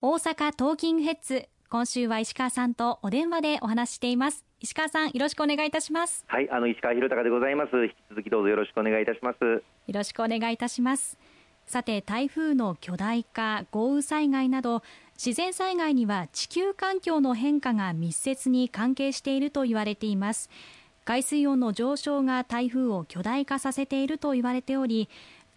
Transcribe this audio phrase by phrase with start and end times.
[0.00, 4.44] 大阪トーキングヘッズ今週は石川さんとお電話でお話ししています。
[4.60, 6.24] 石川さんよろしくお願いいたします。
[6.28, 7.70] はいあの石川博隆でございます。
[7.82, 9.38] 引き続きどうぞよろしくお願いいたします。
[9.42, 11.18] よろしくお願いいたします。
[11.66, 14.84] さて台風の巨大化豪雨災害など
[15.16, 20.48] 自然災害には地球環境の変化が密接に関係していると言われています。
[21.04, 25.08] 海水温の上昇が台風を巨大化させていると言われており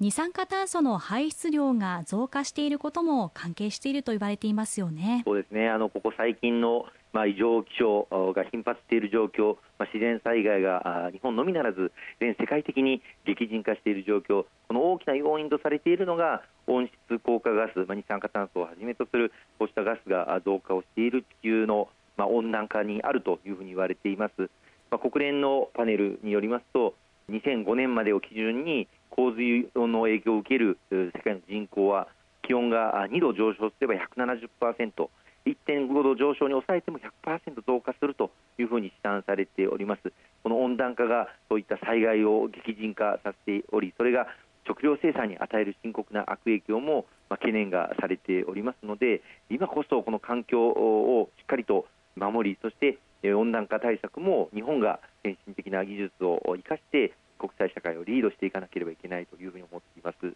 [0.02, 5.22] 二酸化炭素の排出量が増加していることも関係していると言われていますよね。
[5.28, 24.50] そうですねあのここ最近のまあ、異常気象が頻発している状況、まあ、自然災害が日本のみならず全世界的に激甚化している状況この大きな要因とされているのが温室効果ガス、まあ、二酸化炭素をはじめとするこうしたガスが増加をしている地球の、まあ、温暖化にあるというふうに言われています、
[24.90, 26.96] まあ、国連のパネルによりますと
[27.30, 32.08] 2005年までを基準に洪水の影響を受ける世界の人口は
[32.42, 35.10] 気温が2度上昇すれば170%、
[35.46, 40.12] 1.5度上昇に抑えても100%増加するというふうに試算されております。
[40.44, 44.28] この温暖化がそういった災害を激甚化させており、それが
[44.68, 52.98] 食料生産に与える深刻な悪影響も懸念がされておりますので、今こそこの環境をしっかりと守り、そして
[53.34, 60.36] 温暖化対策も日本が先進的な技術を生かして国際社会をリードしていかなければいけないというふうに思っています。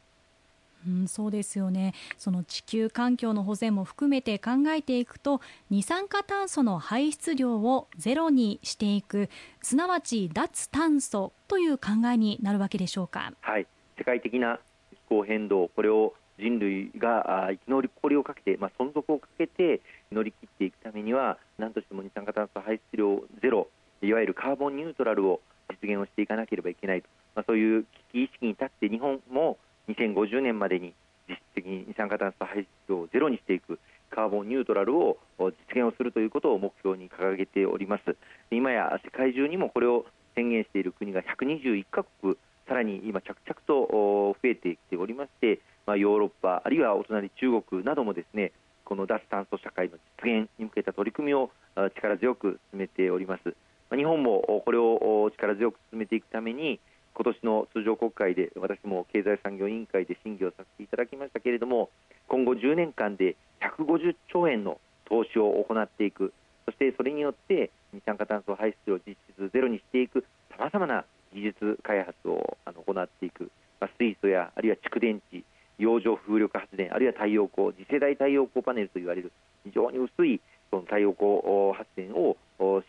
[0.88, 9.30] うん、そうですよねその地球環境の保全も含めて考えていくと二酸化炭素の排出量をゼロにしていく
[9.64, 13.34] すなわち脱炭素という考えになるわけでしょうか。
[13.42, 13.66] はい
[13.98, 14.60] 世界的な
[14.92, 23.70] 気候変動これを人類が生き残りをかけて、まあ、存続をかけて乗り切っていくためには何としても二酸化炭素排出量ゼロ
[24.02, 29.58] いわゆるカーボンニュートラルを実現をしていかなければいけないと、まあ、そういう危機意識に立って日本も
[29.90, 30.94] 2050年までに
[31.28, 38.16] 実質的に二酸化炭素排出量をゼロにしていくカーボンニュートラルを実現をするということを目標に掲げております。
[38.52, 40.06] 今や世界中にもこれを
[40.36, 42.36] 宣言している国が121カ国
[42.68, 48.52] さらに今着々と増えてきておりまして、まあ、ヨーロッパあるいはお隣中国などもですね
[48.84, 51.52] この脱炭素社会の実現に向けた取り組みを
[51.96, 53.56] 力強く進めております。
[53.92, 56.80] 日本もこれを力強く進めていくために
[57.14, 61.90] 今年の通常国会で私も経済産業委員会で審議をさせていただきましたけれども
[62.28, 66.34] 今後10年間で150兆円の投資を行っていく。
[66.66, 70.26] そしてそれによって二酸化炭素排出を実質ゼロにしていく。
[70.50, 75.44] さまざまな技術開発を行っていく、まあ、水素やあるいは蓄電池
[75.78, 79.32] 洋上風力発電あるいは太陽光次世代太陽光パネルといわれる
[79.66, 80.40] 非常に薄い
[80.76, 82.36] その太陽光発電を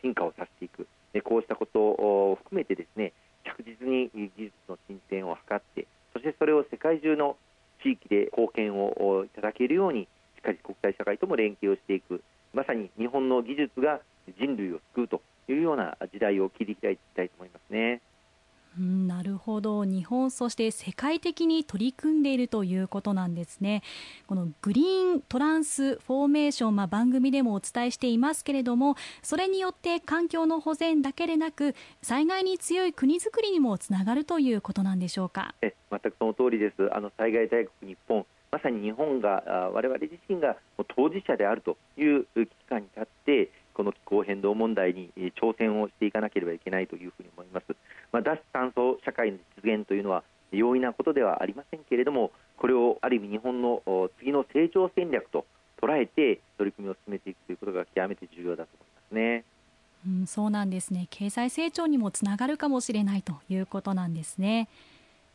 [0.03, 0.89] 進化をさせていく
[1.23, 3.13] こうしたことを含めてですね
[3.45, 7.37] 着実に技術の進展を図ってそしてそれを世界中の
[7.83, 10.09] 地域で貢献をいただけるようにし
[10.41, 14.01] っかり国際社会とも連携をしていくまさに日本の技術が
[14.41, 18.01] 人類を救うというような時代を切り開いていきたいと思いますね。
[18.79, 19.85] うん、なるほど。
[19.85, 23.83] 日本そして世界的に取り組んでいるということなんですね。
[24.27, 35.55] このグリーントランスフォーメーション、まあ、番組でもお伝えしていますけれどもそれによって環境の保全だけでなく災害に強い国づくりにもつながるということなんでしょうか？
[35.63, 36.95] え全くその通りです。
[36.95, 40.57] あの災害大国日本まさに日本が我々自身が
[40.95, 47.67] 当事者であるという危機感に立ってこの気候変動問題に挑戦をしていかなければいけないというふうに思います。
[48.13, 48.39] まあ、脱
[49.17, 50.23] 会の実現というのは
[50.53, 53.83] 容易なことではありませんけれどもこれをある意味日本の
[54.19, 55.45] 次の成長戦略と
[55.81, 59.45] 捉えて取り組みを進めていくということが極めて重要だと思いますね。
[60.07, 64.69] うん、そうなんですね経済成長にもつながるかもしれないということなんですね。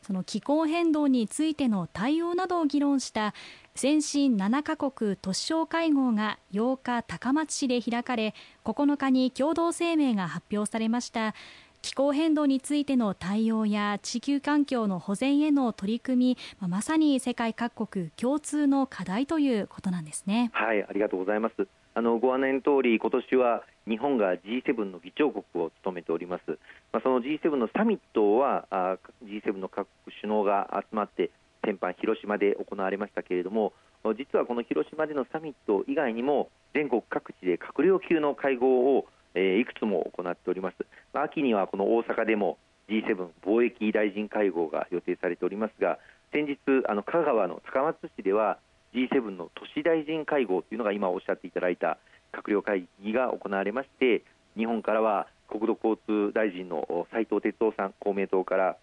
[0.02, 3.36] その気候変動についての対応などを議論した
[3.75, 8.34] 先進7カ国都市省会合が8日高松市で開かれ
[8.66, 11.36] 9日に共同声明が発表されました
[11.81, 20.52] 気候変動についての対応や地球環境の保全への取り組みまさに世界各国共通の課題ということなんですね。
[20.53, 21.68] はいありがとうございます。
[21.94, 26.57] あのご案内の通り今年は日本が G7 の議長国を務めております、
[26.94, 31.31] まあ、その G7 のサミットはあ G7 の各国首脳が集まって
[31.66, 33.74] 先般広島で行われましたけれども
[34.18, 40.75] 実はこの広島でのサミット以外にも全国各地で閣僚級の会合を、えー、いくつも行っております。
[41.13, 42.57] 秋にはこの大阪でも
[42.89, 45.98] G7 貿易大臣会合が予定されておりますが
[46.33, 46.57] 先日
[46.88, 48.57] あの香川の高松市では
[48.94, 51.98] G7 の都市大臣会合というのが今おっしゃっていただいた
[52.33, 54.24] 閣僚会議が行われまして
[54.57, 58.78] 日本からは国土交通大臣の斉藤哲夫さん公明党から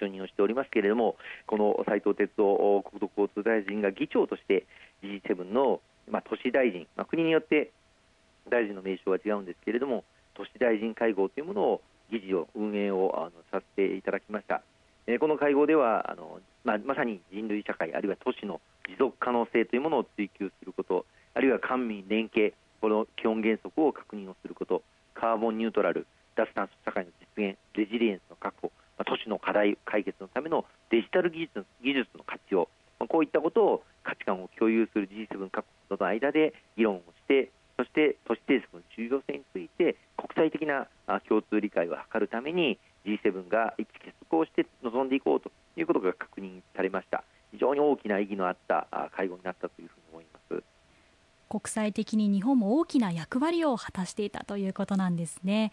[0.00, 1.16] 就任をしておりますけれども
[1.46, 4.66] この斉藤哲夫国土交通大臣が議長として
[5.02, 5.80] G7 の
[6.10, 7.70] まあ、都市大臣、まあ、国によって
[8.48, 10.04] 大臣の名称は違うんですけれども
[10.34, 11.80] 都市大臣会合というものを
[12.10, 14.62] 議事を運営をあのさせていただきました、
[15.06, 21.04] えー、この会合ではあの、まあ、まさに人類社会あるいは都市の持続可能性というものを追求すること
[21.34, 24.82] あるいは官民連携この基本原則を確認をすること
[25.14, 26.06] カーボンニュートラル
[26.36, 32.68] 脱炭素社会の実現レジリエンスの確保、まあ、都市の課題解決のためのデジタル技術技術の活用、
[33.00, 40.88] まあ、こういったことを価値観を共有する G7 各国との間で議論をしてそして都市政策の重要性について国際的な
[41.28, 42.76] 共通理解を図るために
[43.06, 47.22] G7 が一致結束をして臨んでいこうということが確認されました。
[47.52, 50.62] 非常に大きな意義のあった会合になったというふうに思います。
[51.48, 55.70] 国際的に日本も大きな役割を果たしていたということなんですね。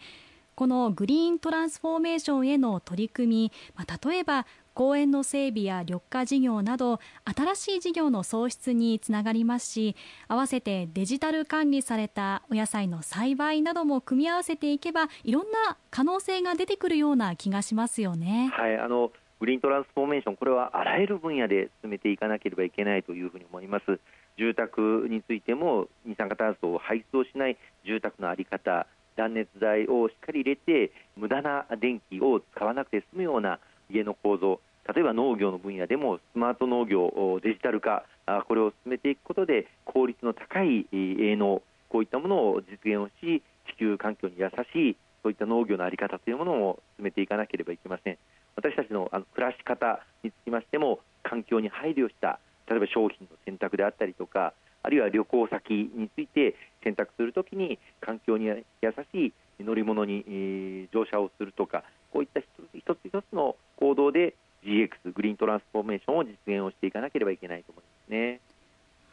[0.54, 9.96] このグリーントランスフォーメーションへの取り組み、まあ、例えば公園の整備や緑化事業など新しい事業の創出につながりますし
[10.28, 18.50] 合わせてデジタル管理されたお野菜の栽培なども組み合わせていけばいろんな可能性が出てくるような気がしますよね。
[18.52, 24.00] はいあのグリーントランスフォーメーションこれはあらゆる分野で進めていかなければいけないというふうに思います
[24.38, 33.58] 住宅についても二酸化炭素を排出をしない住宅の在り方断熱材をしっかり入れて無駄な電気を使わなくて済むような
[33.90, 34.60] 家の構造
[34.94, 38.04] 例えば農業の分野でもスマート農業デジタル化
[38.46, 43.42] これを進めていくことで効率の高い営農こういったものを実現をし
[43.72, 48.18] 地球環境に優しいそういった農業の在り方というものを進めていかなければいけません。
[48.54, 58.64] 私たちのあの暮らし方につきましても環境に配慮した例えば商品の選択であったりとかあるいは旅行先について選択するときに環境に優
[59.12, 61.82] しい乗り物に乗車をするとか
[62.16, 62.40] こういった
[62.72, 64.34] 一つ一つの行動で
[64.64, 68.40] GX グリーントランスフォーメーションを実現をしていかなければいけないと思いますね。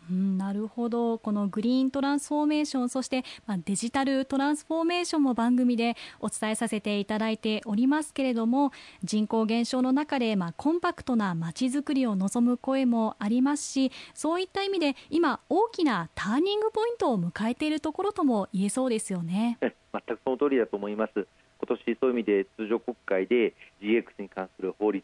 [0.10, 8.74] うん、なるほどこのグリーントランスフォーメーションそして、まあ、デジタルトランスフォーメーションも番組でお伝えさせていただいておりますけれども
[9.04, 19.58] 人口減少の中で、まあ、コンパクトなまちづくりを望む声もありますしそういった意味で今大きなターニングポイントを迎えているところとも言えそうですよね。
[19.94, 21.28] 全くその通りだと思います
[21.64, 25.04] 今年そういう意味で通常国会で GX に関する法律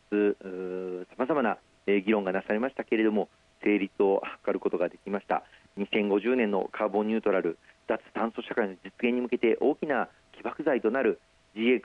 [1.09, 1.57] さまざまな
[1.87, 3.29] 議論がなされましたけれども
[3.63, 5.43] 成立を図ることができました。
[5.77, 7.57] 2050年のカーボンニュートラル
[7.87, 11.21] 脱炭素社会の実現に向けて大きな起爆剤となる
[11.55, 11.81] GX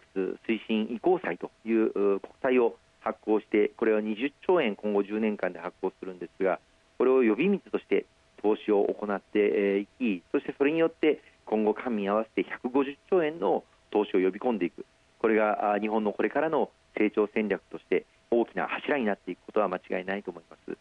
[0.48, 6.58] 推進移行債という国債を発行してこれは20兆円今後10年間で発行するんですが
[6.98, 8.06] これを呼び水として
[8.42, 14.84] 投資を行っていきそしてそれによって今後官民合わせて150兆円の投資を呼び込んでいく。
[15.20, 16.68] これが日本のこれからの
[16.98, 20.76] 成長戦略として大きな柱になっていくことは間違いないと思います。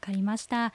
[0.00, 0.72] かりました。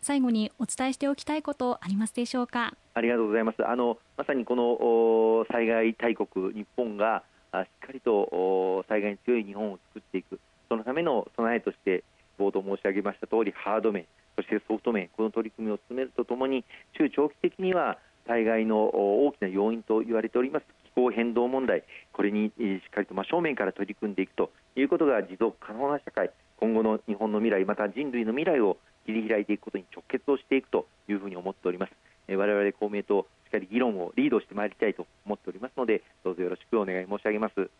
[0.00, 2.74] 最後にお伝えしておきたいことありますでしょうか？
[2.94, 3.66] ありがとうございます。
[3.66, 10.40] あのまさにこの災害大国日本がしっかりと災害に強い日本を作っていく。
[10.70, 12.04] そのための備えとして
[12.38, 14.06] 冒頭申し上げました通りハード面
[14.36, 16.64] そしてソフト面この取り組みを進めるとともに
[16.96, 20.66] 中長期的には災害の大きな要因と言われております。
[20.79, 22.52] 気候変動問題これにし
[22.86, 26.30] っかりと真正面から取り組んでいくということが持続可能な社会。
[26.58, 28.76] 今後の日本の未来また人類の未来を
[29.06, 31.92] 切り開いていくことに直結をしていくというふうに思っております、
[32.28, 37.70] え我々公明党しっかり議論をリードしてまいりたいと思っておりますのでどうぞよろしくお願い申し上げます。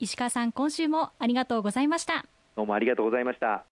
[0.00, 2.24] 石川さん今週もありがとうございました。
[2.58, 3.67] どうもありがとうございました